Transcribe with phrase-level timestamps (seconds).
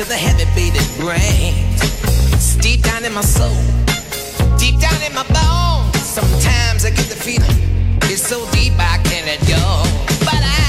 [0.00, 1.80] To the heavy beating brains?
[2.32, 3.52] It's deep down in my soul,
[4.56, 6.00] deep down in my bones.
[6.00, 7.58] Sometimes I get the feeling
[8.08, 9.60] it's so deep I can't let go.
[10.24, 10.62] But I,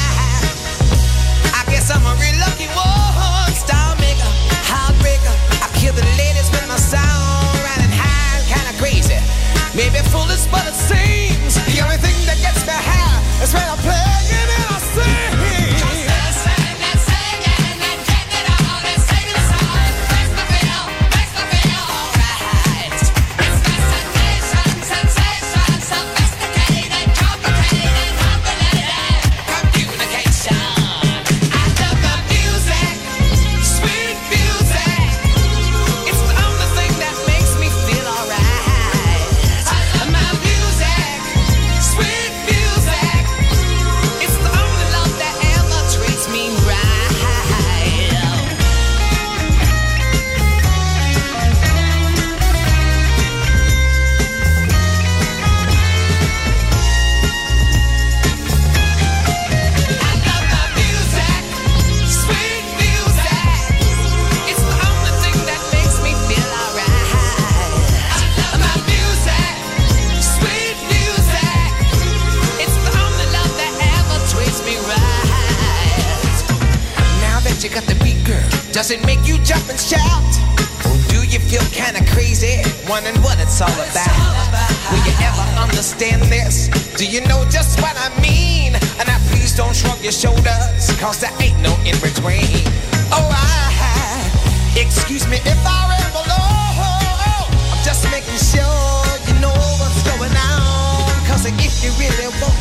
[1.56, 3.52] I guess I'm a real lucky one.
[3.56, 4.32] Star maker,
[4.68, 5.36] heartbreaker.
[5.64, 9.16] I kill the ladies with my sound, riding high, kinda crazy.
[9.74, 11.21] Maybe foolish, but it seems
[87.02, 88.76] Do you know just what I mean?
[88.76, 92.62] And now please don't shrug your shoulders, cause there ain't no in between.
[93.10, 97.50] Oh, I, excuse me if I ramble on.
[97.74, 99.50] I'm just making sure you know
[99.82, 101.10] what's going on.
[101.26, 102.61] Cause if you really want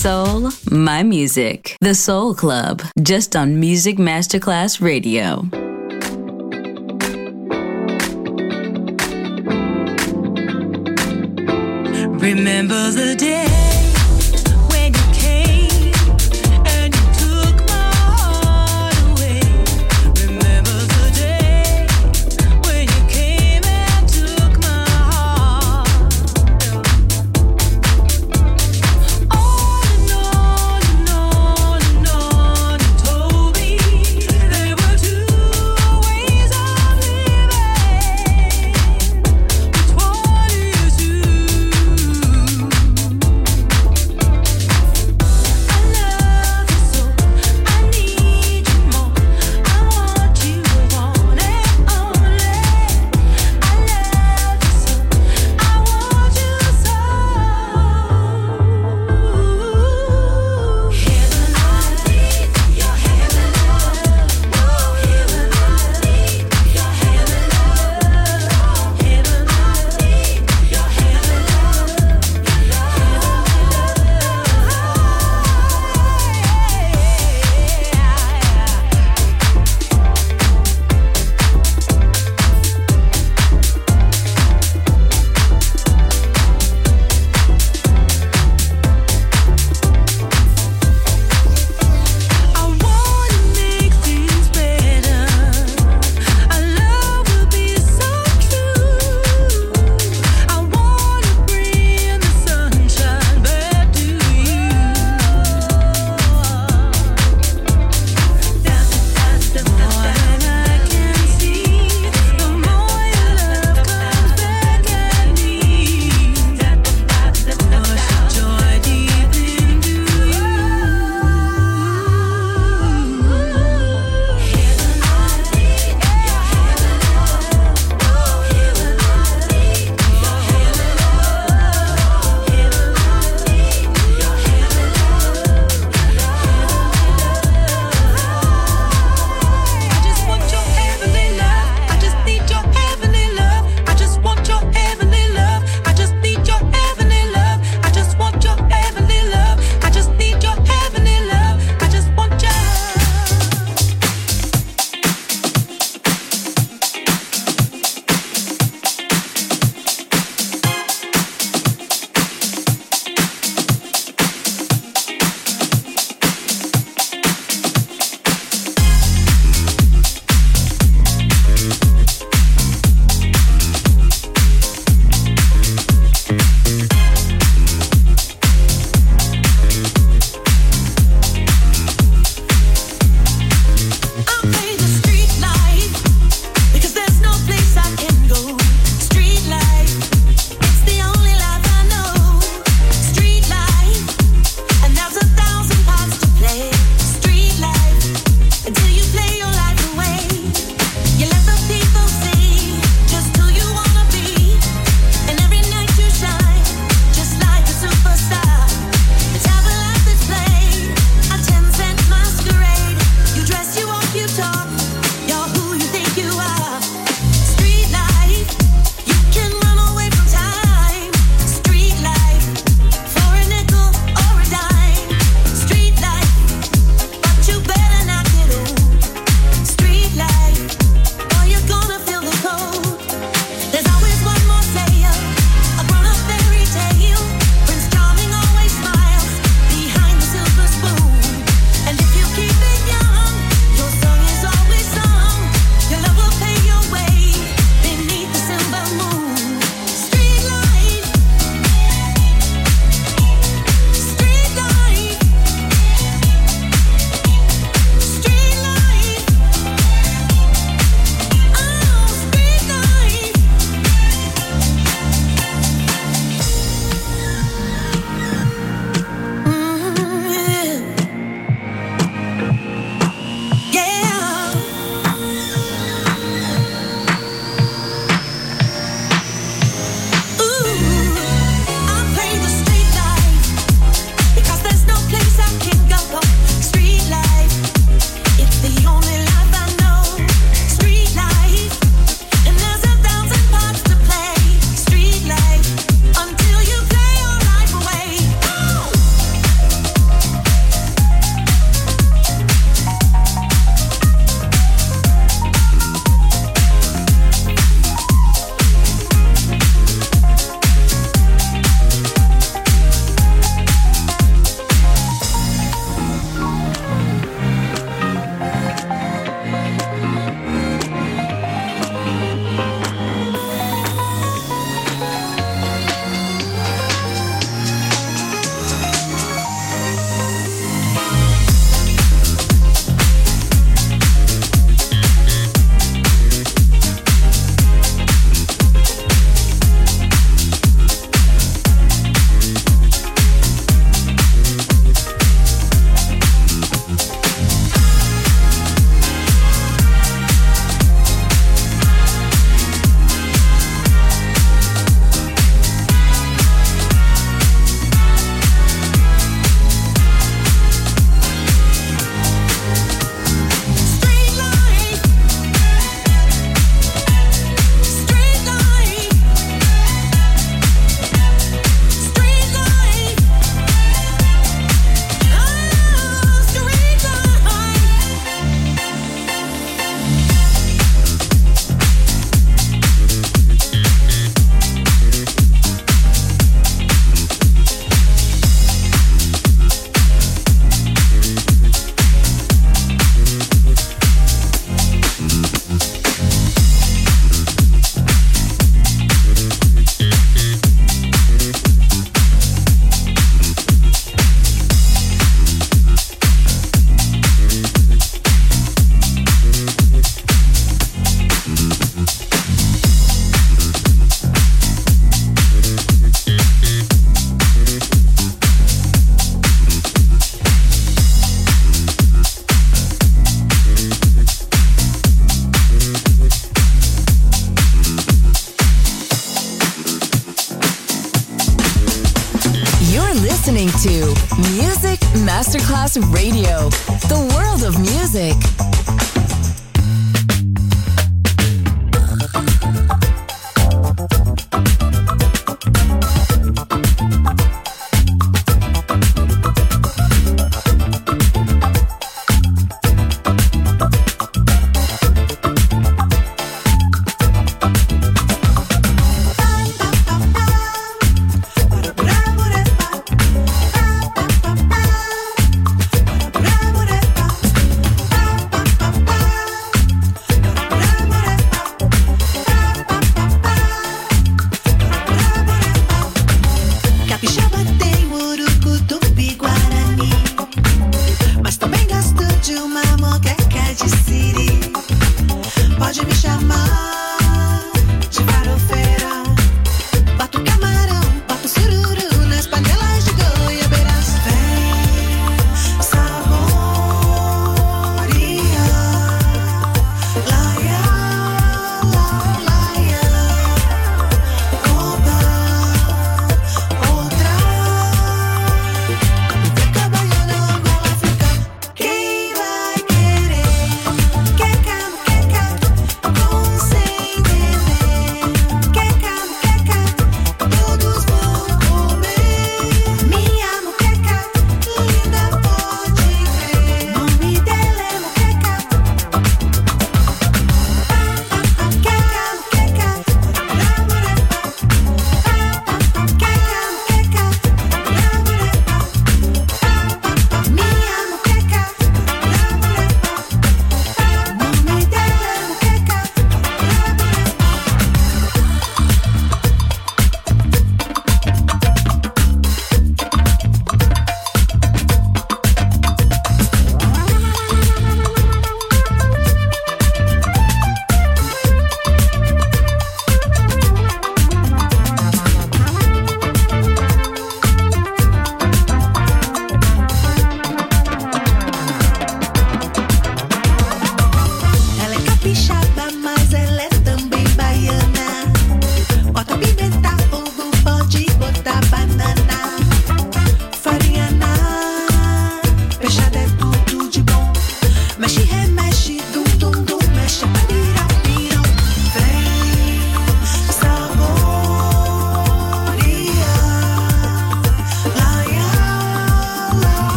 [0.00, 1.76] Soul, my music.
[1.82, 5.42] The Soul Club, just on Music Masterclass Radio.
[12.18, 13.29] Remember the day